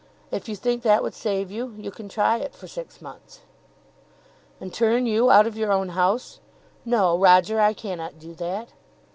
If 0.31 0.49
you 0.49 0.55
think 0.55 0.81
that 0.81 1.03
would 1.03 1.13
save 1.13 1.51
you 1.51 1.75
you 1.77 1.91
can 1.91 2.09
try 2.09 2.37
it 2.39 2.55
for 2.55 2.67
six 2.67 3.03
months." 3.03 3.41
"And 4.59 4.73
turn 4.73 5.05
you 5.05 5.29
out 5.29 5.45
of 5.45 5.55
your 5.59 5.71
own 5.71 5.89
house? 5.89 6.39
No, 6.83 7.15
Roger. 7.15 7.59
I 7.61 7.73
cannot 7.73 8.17
do 8.17 8.33
that. 8.33 8.69